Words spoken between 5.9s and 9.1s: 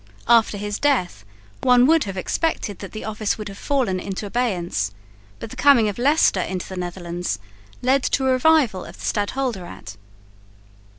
Leicester into the Netherlands led to a revival of the